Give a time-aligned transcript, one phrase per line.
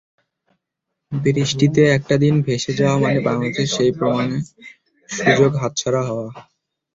[1.11, 4.43] বৃষ্টিতে একটা দিন ভেসে যাওয়া মানে বাংলাদেশের সেই প্রমাণের
[5.09, 6.27] সুযোগ হাতছাড়া হওয়া।